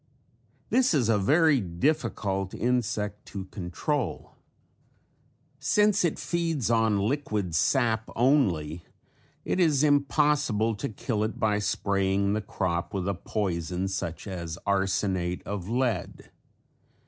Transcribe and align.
This 0.71 0.95
is 0.95 1.09
a 1.09 1.19
very 1.19 1.59
difficult 1.61 2.55
insect 2.55 3.23
to 3.27 3.45
control. 3.45 4.31
Since 5.59 6.03
it 6.03 6.17
feeds 6.17 6.71
on 6.71 6.97
liquid 6.97 7.53
sap 7.53 8.09
only 8.15 8.81
it 9.45 9.59
is 9.59 9.83
impossible 9.83 10.73
to 10.73 10.89
kill 10.89 11.23
it 11.23 11.39
by 11.39 11.59
spraying 11.59 12.33
the 12.33 12.41
crop 12.41 12.95
with 12.95 13.07
a 13.07 13.13
poison 13.13 13.87
such 13.87 14.25
as 14.25 14.57
arsenate 14.65 15.43
of 15.45 15.69
lead. 15.69 16.31